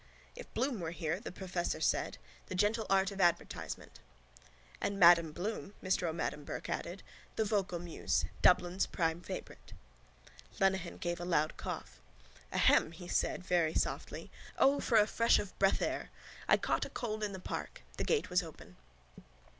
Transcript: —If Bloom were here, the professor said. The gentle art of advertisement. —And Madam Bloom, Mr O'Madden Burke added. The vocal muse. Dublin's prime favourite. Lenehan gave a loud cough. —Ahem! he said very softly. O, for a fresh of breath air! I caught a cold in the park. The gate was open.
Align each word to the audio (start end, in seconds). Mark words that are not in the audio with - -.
—If 0.35 0.51
Bloom 0.55 0.79
were 0.79 0.89
here, 0.97 1.19
the 1.19 1.31
professor 1.31 1.79
said. 1.79 2.17
The 2.47 2.55
gentle 2.55 2.87
art 2.89 3.11
of 3.11 3.21
advertisement. 3.21 3.99
—And 4.81 4.99
Madam 4.99 5.31
Bloom, 5.31 5.75
Mr 5.83 6.07
O'Madden 6.07 6.43
Burke 6.43 6.69
added. 6.71 7.03
The 7.35 7.45
vocal 7.45 7.77
muse. 7.77 8.25
Dublin's 8.41 8.87
prime 8.87 9.21
favourite. 9.21 9.73
Lenehan 10.59 10.97
gave 10.97 11.19
a 11.19 11.23
loud 11.23 11.55
cough. 11.55 12.01
—Ahem! 12.51 12.93
he 12.93 13.07
said 13.07 13.43
very 13.45 13.75
softly. 13.75 14.31
O, 14.57 14.79
for 14.79 14.97
a 14.97 15.05
fresh 15.05 15.37
of 15.37 15.55
breath 15.59 15.83
air! 15.83 16.09
I 16.49 16.57
caught 16.57 16.83
a 16.85 16.89
cold 16.89 17.23
in 17.23 17.31
the 17.31 17.39
park. 17.39 17.83
The 17.97 18.03
gate 18.03 18.31
was 18.31 18.41
open. 18.41 18.77